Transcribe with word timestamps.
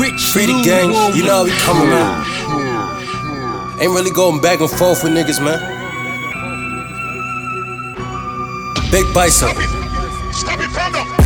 rich. 0.00 0.32
Free 0.32 0.46
the 0.46 0.62
gang, 0.64 0.90
you 1.14 1.22
know 1.24 1.36
how 1.36 1.44
we 1.44 1.50
coming, 1.50 1.90
man. 1.90 2.24
Ain't 3.80 3.92
really 3.92 4.10
going 4.10 4.40
back 4.40 4.60
and 4.60 4.70
forth 4.70 5.04
with 5.04 5.12
niggas, 5.12 5.42
man. 5.44 5.60
Big 8.90 9.12
bicep. 9.14 9.56
Stop 10.32 10.60
it, 10.60 10.70
found 10.70 10.96
up. 10.96 11.19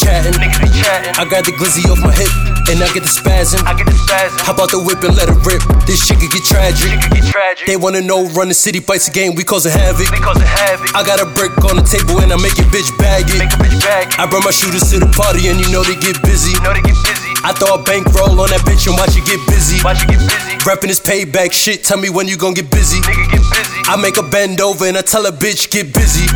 Chatting. 0.00 0.32
Niggas 0.36 0.60
be 0.60 0.70
chatting. 0.72 1.14
I 1.16 1.24
got 1.24 1.44
the 1.44 1.52
glizzy 1.56 1.84
off 1.88 2.00
my 2.02 2.12
hip, 2.12 2.30
and 2.68 2.82
I 2.82 2.88
get 2.92 3.02
the 3.02 3.12
spazzing. 3.12 3.62
I 3.64 3.74
get 3.74 3.86
the 3.86 3.96
spasm. 3.96 4.38
How 4.44 4.52
about 4.52 4.70
the 4.70 4.80
whip 4.80 5.02
and 5.02 5.16
let 5.16 5.28
it 5.28 5.38
rip? 5.46 5.62
This 5.86 6.04
shit 6.04 6.20
could 6.20 6.30
get 6.30 6.44
tragic. 6.44 6.92
Could 7.02 7.22
get 7.22 7.26
tragic. 7.30 7.66
They 7.66 7.76
wanna 7.76 8.00
know, 8.00 8.28
run 8.36 8.48
the 8.48 8.58
city 8.58 8.80
bites 8.80 9.08
a 9.08 9.12
game, 9.12 9.34
we 9.34 9.44
causing 9.44 9.72
havoc. 9.72 10.06
havoc. 10.06 10.94
I 10.94 11.02
got 11.02 11.20
a 11.22 11.26
brick 11.26 11.52
on 11.68 11.76
the 11.80 11.86
table 11.86 12.20
and 12.20 12.32
I 12.32 12.36
make 12.36 12.56
your 12.58 12.68
bitch 12.68 12.90
bag 12.98 13.26
it. 13.28 13.38
Make 13.38 13.52
a 13.52 13.60
bitch 13.60 13.78
bag. 13.82 14.12
I 14.18 14.26
bring 14.26 14.42
my 14.42 14.50
shooters 14.50 14.90
to 14.90 14.98
the 15.00 15.10
party 15.14 15.48
and 15.48 15.60
you 15.60 15.68
know 15.70 15.82
they 15.82 15.96
get 15.96 16.20
busy. 16.22 16.52
You 16.52 16.62
know 16.62 16.74
they 16.74 16.82
get 16.82 16.98
busy. 17.06 17.32
I 17.46 17.52
throw 17.54 17.78
a 17.78 17.82
bankroll 17.82 18.34
on 18.40 18.50
that 18.50 18.66
bitch 18.66 18.90
and 18.90 18.96
watch 18.98 19.14
it 19.14 19.24
get 19.24 19.38
busy. 19.46 19.78
Watch 19.84 20.02
you 20.02 20.08
get 20.10 20.20
busy. 20.20 20.58
Reppin' 20.66 20.90
this 20.90 21.00
payback 21.00 21.52
shit, 21.52 21.84
tell 21.84 21.98
me 21.98 22.10
when 22.10 22.26
you 22.26 22.36
gon' 22.36 22.54
get 22.54 22.70
busy. 22.70 22.98
Nigga 23.06 23.30
get 23.30 23.44
busy. 23.54 23.80
I 23.86 23.94
make 23.96 24.16
a 24.16 24.22
bend 24.22 24.60
over 24.60 24.84
and 24.86 24.98
I 24.98 25.02
tell 25.02 25.26
a 25.26 25.32
bitch 25.32 25.70
get 25.70 25.94
busy. 25.94 26.26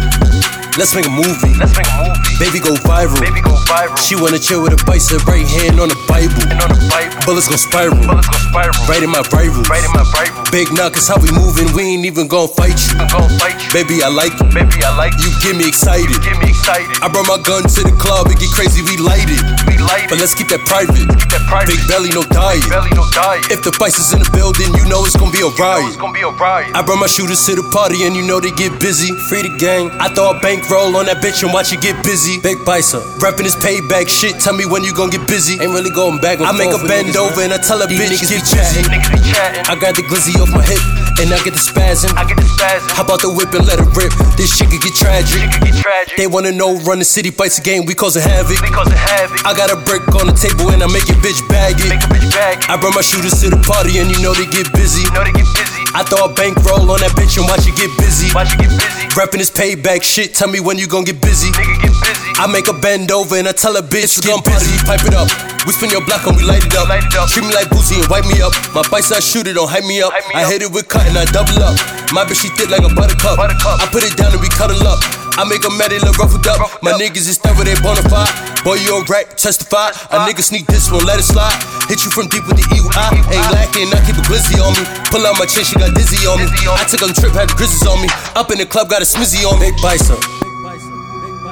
Let's 0.81 0.95
make 0.95 1.05
a 1.05 1.11
movie. 1.11 1.53
Let's 1.59 1.77
make 1.77 1.87
a 1.93 2.09
movie. 2.09 2.39
Baby 2.41 2.59
go 2.59 2.73
viral. 2.73 3.21
Baby 3.21 3.43
go 3.43 3.53
viral. 3.69 3.99
She 3.99 4.17
wanna 4.17 4.39
chill 4.39 4.63
with 4.63 4.73
a 4.73 4.83
bicep, 4.87 5.27
right 5.27 5.47
hand 5.47 5.79
on 5.79 5.91
the 5.91 6.05
Bible. 6.09 6.41
and 6.49 6.59
on 6.63 6.71
the 6.71 6.89
Bible. 6.89 7.21
Bullets 7.27 7.49
gon' 7.49 7.59
spiral. 7.59 8.01
Bullets 8.01 8.27
go 8.27 8.39
spiral. 8.49 8.73
Right 8.89 9.03
in 9.03 9.11
my 9.11 9.21
rivals. 9.31 9.69
Right 9.69 9.85
in 9.85 9.93
my 9.93 10.09
Bible. 10.11 10.40
Big 10.51 10.67
knock 10.75 10.99
is 10.99 11.07
how 11.07 11.15
we 11.23 11.31
moving, 11.31 11.71
we 11.79 11.95
ain't 11.95 12.05
even 12.05 12.27
gon' 12.27 12.51
fight 12.59 12.75
you. 12.75 12.99
I'm 12.99 13.07
gonna 13.07 13.31
fight 13.39 13.55
you. 13.63 13.71
Baby, 13.71 14.03
I 14.03 14.11
like 14.11 14.35
it. 14.35 14.51
Baby, 14.51 14.83
I 14.83 14.91
like 14.99 15.15
you. 15.23 15.31
You 15.31 15.39
get 15.39 15.55
me 15.55 15.63
excited. 15.63 16.11
Get 16.27 16.35
me 16.43 16.51
excited. 16.51 16.91
I 16.99 17.07
brought 17.07 17.31
my 17.31 17.39
gun 17.47 17.63
to 17.63 17.81
the 17.87 17.95
club, 17.95 18.27
it 18.35 18.43
get 18.43 18.51
crazy, 18.51 18.83
we 18.83 18.99
light 18.99 19.31
it. 19.31 19.39
We 19.71 19.79
light 19.79 20.11
But 20.11 20.19
let's 20.19 20.35
keep 20.35 20.51
that 20.51 20.67
private. 20.67 21.07
Keep 21.07 21.31
that 21.31 21.47
private. 21.47 21.71
Big 21.71 21.79
belly, 21.87 22.11
no 22.11 22.27
diet. 22.35 22.67
Belly 22.67 22.91
no 22.99 23.07
diet. 23.15 23.47
If 23.47 23.63
the 23.63 23.71
vice 23.79 24.03
is 24.03 24.11
in 24.11 24.27
the 24.27 24.31
building, 24.35 24.75
you 24.75 24.83
know 24.91 25.07
it's 25.07 25.15
gonna 25.15 25.31
be 25.31 25.39
a 25.39 25.47
know 25.47 25.55
riot. 25.55 25.87
it's 25.87 25.95
gonna 25.95 26.11
be 26.11 26.27
a 26.27 26.35
riot. 26.35 26.75
I 26.75 26.83
brought 26.83 26.99
my 26.99 27.07
shooters 27.07 27.47
to 27.47 27.55
the 27.55 27.63
party 27.71 28.03
and 28.03 28.19
you 28.19 28.27
know 28.27 28.43
they 28.43 28.51
get 28.59 28.75
busy. 28.83 29.15
Free 29.31 29.47
the 29.47 29.55
gang. 29.55 29.95
I 30.03 30.11
throw 30.11 30.35
a 30.35 30.37
bankroll 30.43 30.99
on 30.99 31.07
that 31.07 31.23
bitch 31.23 31.47
and 31.47 31.55
watch 31.55 31.71
it 31.71 31.79
get 31.79 31.95
busy. 32.03 32.43
Big 32.43 32.59
bicep. 32.67 33.07
Reppin' 33.23 33.47
this 33.47 33.55
payback 33.55 34.11
shit. 34.11 34.43
Tell 34.43 34.59
me 34.59 34.67
when 34.67 34.83
you 34.83 34.91
gon' 34.91 35.15
get 35.15 35.23
busy. 35.31 35.63
Ain't 35.63 35.71
really 35.71 35.95
going 35.95 36.19
back 36.19 36.43
and 36.43 36.51
I 36.51 36.53
make 36.59 36.75
a 36.75 36.83
bend 36.83 37.15
niggas, 37.15 37.23
over 37.23 37.47
man. 37.47 37.55
and 37.55 37.63
I 37.63 37.63
tell 37.63 37.79
a 37.79 37.87
These 37.87 38.03
bitch 38.03 38.19
niggas 38.19 38.35
get 38.35 38.43
be 38.43 38.59
busy. 38.59 38.83
Niggas 38.91 39.11
be 39.15 39.21
chatting. 39.31 39.63
I 39.71 39.79
got 39.79 39.95
the 39.95 40.03
glizzy 40.11 40.35
off 40.41 40.51
my 40.51 40.65
hip 40.65 40.81
and 41.21 41.29
I 41.29 41.39
get 41.45 41.53
the 41.53 41.63
spazzing. 41.63 42.11
I 42.17 42.25
get 42.25 42.41
the 42.41 42.49
spasm. 42.49 42.89
How 42.97 43.05
about 43.05 43.21
the 43.21 43.29
whip 43.29 43.53
and 43.53 43.69
let 43.69 43.77
it 43.77 43.89
rip? 43.93 44.11
This 44.41 44.57
shit 44.57 44.73
could 44.73 44.81
get 44.81 44.97
tragic. 44.97 45.37
Could 45.53 45.69
get 45.69 45.77
tragic. 45.77 46.17
They 46.17 46.27
wanna 46.27 46.53
know, 46.53 46.81
run 46.89 46.99
the 46.99 47.05
city 47.05 47.29
bites 47.31 47.61
a 47.61 47.63
game, 47.63 47.85
we 47.85 47.95
causing 47.95 48.25
havoc. 48.25 48.57
because 48.65 48.89
of 48.89 48.97
havoc. 48.97 49.45
I 49.45 49.53
got 49.53 49.69
a 49.69 49.77
brick 49.85 50.03
on 50.17 50.27
the 50.27 50.37
table 50.37 50.73
and 50.73 50.83
I 50.83 50.89
make 50.89 51.07
your 51.07 51.21
bitch 51.21 51.41
bag 51.53 51.77
Make 51.87 52.03
a 52.03 52.11
bitch 52.11 52.27
bag. 52.33 52.65
I 52.69 52.81
bring 52.81 52.97
my 52.97 53.05
shooters 53.05 53.37
to 53.45 53.53
the 53.53 53.61
party 53.61 54.01
and 54.01 54.09
you 54.09 54.19
know 54.25 54.33
they 54.33 54.49
get 54.49 54.73
busy. 54.73 55.05
You 55.05 55.13
know 55.13 55.23
they 55.23 55.37
get 55.37 55.49
busy. 55.53 55.85
I 55.93 56.03
throw 56.09 56.25
a 56.25 56.33
bankroll 56.33 56.89
on 56.89 57.01
that 57.05 57.13
bitch 57.13 57.37
and 57.37 57.45
watch 57.45 57.69
it 57.69 57.77
get 57.77 57.91
busy. 58.01 58.33
Watch 58.33 58.53
you 58.57 58.59
get 58.59 58.73
busy. 58.73 59.05
Reppin' 59.19 59.43
this 59.43 59.51
payback 59.51 60.03
shit, 60.03 60.35
tell 60.35 60.49
me 60.49 60.61
when 60.61 60.79
you 60.79 60.87
gon' 60.87 61.05
get 61.05 61.21
busy. 61.21 61.51
Nigga 61.53 61.83
get 61.83 61.95
busy. 62.01 62.31
I 62.39 62.47
make 62.47 62.69
a 62.69 62.73
bend 62.73 63.11
over 63.11 63.37
and 63.37 63.49
I 63.49 63.53
tell 63.53 63.77
a 63.77 63.83
bitch 63.83 64.23
get 64.23 64.45
busy. 64.45 64.73
Pipe 64.87 65.05
it 65.05 65.15
up. 65.15 65.29
We 65.69 65.77
spin 65.77 65.93
your 65.93 66.05
block 66.05 66.25
and 66.25 66.37
we 66.37 66.43
light 66.43 66.65
it 66.65 66.73
up. 66.77 66.89
Light 66.89 67.05
it 67.05 67.15
up. 67.17 67.29
Treat 67.29 67.45
me 67.45 67.53
like 67.53 67.69
Boosie 67.69 68.01
and 68.01 68.09
wipe 68.09 68.25
me 68.25 68.41
up. 68.41 68.53
My 68.73 68.81
bites 68.89 69.13
I 69.13 69.21
shoot 69.21 69.47
it, 69.47 69.55
don't 69.55 69.69
hype 69.69 69.85
me 69.85 70.01
up. 70.01 70.13
I 70.33 70.49
hit 70.49 70.63
it 70.65 70.73
with 70.73 70.89
cut 70.89 71.05
and 71.05 71.17
I 71.17 71.29
double 71.29 71.61
up. 71.61 71.77
My 72.17 72.25
bitch 72.25 72.41
she 72.43 72.49
thick 72.57 72.73
like 72.73 72.83
a 72.83 72.93
buttercup. 72.93 73.37
I 73.37 73.87
put 73.93 74.03
it 74.03 74.17
down 74.17 74.33
and 74.33 74.41
we 74.41 74.49
cuddle 74.49 74.81
up. 74.89 74.99
I 75.37 75.45
make 75.45 75.63
a 75.65 75.71
mad, 75.77 75.93
they 75.93 76.01
look 76.01 76.19
ruffled 76.19 76.45
up. 76.49 76.59
My 76.83 76.93
niggas 76.97 77.29
is 77.29 77.39
with 77.41 77.69
they 77.69 77.77
bonafide. 77.85 78.29
Boy, 78.65 78.81
you 78.81 78.97
a 78.97 79.05
rat, 79.05 79.39
testify. 79.39 79.93
A 80.11 80.25
nigga 80.25 80.43
sneak 80.43 80.67
this 80.67 80.91
one, 80.91 81.05
let 81.05 81.21
it 81.21 81.29
slide. 81.29 81.55
Hit 81.89 82.05
you 82.05 82.11
from 82.11 82.29
deep 82.29 82.45
with 82.49 82.57
the 82.57 82.67
evil 82.73 82.91
eye. 82.97 83.15
Ain't 83.29 83.49
lacking, 83.53 83.89
I 83.93 84.01
keep 84.05 84.17
a 84.17 84.25
glizzy 84.25 84.59
on 84.61 84.73
me. 84.75 84.85
Pull 85.13 85.25
out 85.25 85.39
my 85.39 85.47
chin, 85.47 85.65
she 85.65 85.77
got 85.77 85.95
dizzy 85.95 86.25
on 86.27 86.41
me. 86.41 86.49
Dizzy 86.49 86.69
on 86.69 86.77
me. 86.77 86.81
I 86.81 86.85
took 86.89 87.05
a 87.05 87.13
trip, 87.13 87.33
had 87.37 87.49
the 87.49 87.57
grizzlies 87.57 87.87
on 87.87 88.01
me. 88.01 88.09
Up 88.35 88.51
in 88.51 88.59
the 88.59 88.67
club, 88.67 88.89
got 88.89 89.03
a 89.03 89.09
smizzy 89.09 89.45
on 89.45 89.61
me. 89.61 89.71
Big 89.71 89.81
bicep. 89.81 90.40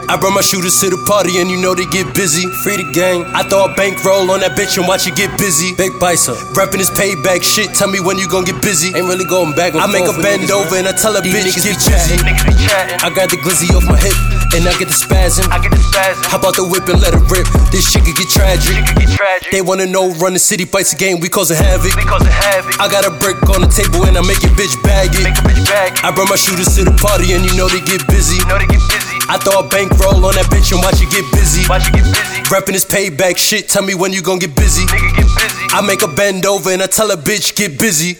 I 0.08 0.16
brought 0.16 0.32
my 0.32 0.40
shooters 0.40 0.80
to 0.80 0.88
the 0.88 0.96
party 1.04 1.36
and 1.36 1.52
you 1.52 1.60
know 1.60 1.76
they 1.76 1.84
get 1.92 2.08
busy. 2.16 2.48
Free 2.64 2.80
the 2.80 2.88
gang. 2.96 3.28
I 3.36 3.44
throw 3.44 3.68
a 3.68 3.72
bankroll 3.76 4.24
on 4.32 4.40
that 4.40 4.56
bitch 4.56 4.80
and 4.80 4.88
watch 4.88 5.04
it 5.04 5.12
get 5.20 5.28
busy. 5.36 5.76
Big 5.76 5.92
bicep. 6.00 6.32
Reppin' 6.56 6.80
this 6.80 6.88
payback 6.88 7.44
shit. 7.44 7.76
Tell 7.76 7.92
me 7.92 8.00
when 8.00 8.16
you 8.16 8.24
gon' 8.24 8.48
get 8.48 8.56
busy. 8.64 8.88
Ain't 8.96 9.04
really 9.04 9.28
going 9.28 9.52
back 9.52 9.76
and 9.76 9.84
I 9.84 9.86
make 9.86 10.08
a 10.08 10.16
bend 10.16 10.48
niggas, 10.48 10.56
over 10.56 10.80
man. 10.80 10.88
and 10.88 10.96
I 10.96 10.96
tell 10.96 11.12
a 11.12 11.20
These 11.20 11.36
bitch 11.36 11.60
get 11.60 11.76
busy. 11.76 11.92
chatting. 11.92 12.20
Niggas 12.24 12.44
be 12.48 12.54
chatting. 12.56 12.98
I 13.04 13.08
got 13.12 13.28
the 13.28 13.36
glizzy 13.36 13.68
off 13.76 13.84
my 13.84 14.00
hip 14.00 14.16
and 14.56 14.64
I 14.64 14.72
get 14.80 14.88
the 14.88 14.96
spazzing. 14.96 15.44
I 15.52 15.60
get 15.60 15.76
the 15.76 15.82
spasm. 15.92 16.24
How 16.32 16.40
about 16.40 16.56
the 16.56 16.64
whip 16.64 16.88
and 16.88 17.04
let 17.04 17.12
it 17.12 17.20
rip? 17.28 17.44
This 17.68 17.84
shit 17.92 18.00
could 18.08 18.16
get 18.16 18.32
tragic. 18.32 18.80
Could 18.88 19.04
get 19.04 19.12
tragic. 19.12 19.52
They 19.52 19.60
wanna 19.60 19.84
know, 19.84 20.16
run 20.16 20.32
the 20.32 20.40
city 20.40 20.64
bites 20.64 20.92
a 20.92 20.96
game, 20.96 21.20
we 21.20 21.28
causing 21.28 21.60
havoc. 21.60 21.92
because 21.92 22.24
of 22.24 22.32
havoc. 22.32 22.80
I 22.80 22.88
got 22.88 23.04
a 23.04 23.12
brick 23.20 23.36
on 23.52 23.60
the 23.60 23.68
table 23.68 24.08
and 24.08 24.16
I 24.16 24.24
make 24.24 24.40
your 24.40 24.56
bitch 24.56 24.72
bag 24.80 25.12
it. 25.12 25.20
Make 25.20 25.36
a 25.36 25.44
bitch 25.44 25.60
bag. 25.68 26.00
I 26.00 26.08
bring 26.16 26.32
my 26.32 26.40
shooters 26.40 26.72
to 26.80 26.88
the 26.88 26.96
party 26.96 27.36
and 27.36 27.44
you 27.44 27.52
know 27.60 27.68
they 27.68 27.84
get 27.84 28.00
busy. 28.08 28.40
You 28.40 28.48
know 28.48 28.56
they 28.56 28.64
get 28.72 28.80
busy. 28.88 29.20
I 29.28 29.36
throw 29.36 29.60
a 29.60 29.68
bankroll 29.98 30.24
on 30.26 30.34
that 30.34 30.46
bitch 30.46 30.72
and 30.72 30.82
watch 30.82 31.00
it 31.02 31.10
get 31.10 31.24
busy. 31.32 31.68
Watch 31.68 31.86
you 31.86 31.92
get 31.92 32.04
busy. 32.04 32.42
Reppin' 32.48 32.72
this 32.72 32.84
payback 32.84 33.36
shit, 33.36 33.68
tell 33.68 33.82
me 33.82 33.94
when 33.94 34.12
you 34.12 34.22
gon' 34.22 34.38
get 34.38 34.54
busy. 34.54 34.86
Nigga 34.86 35.16
get 35.16 35.26
busy. 35.26 35.66
I 35.70 35.82
make 35.82 36.02
a 36.02 36.08
bend 36.08 36.46
over 36.46 36.70
and 36.70 36.82
I 36.82 36.86
tell 36.86 37.10
a 37.10 37.16
bitch 37.16 37.54
get 37.54 37.78
busy. 37.78 38.16